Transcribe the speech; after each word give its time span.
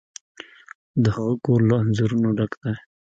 د 1.03 1.05
هغه 1.15 1.33
کور 1.45 1.59
له 1.69 1.75
انځورونو 1.81 2.29
څخه 2.31 2.37
ډک 2.37 2.51
دی. 2.61 2.73